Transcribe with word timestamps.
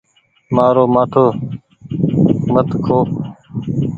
مآرو 0.55 0.83
مآٿو 0.93 1.25
مت 2.53 2.69
کو۔ 2.85 2.99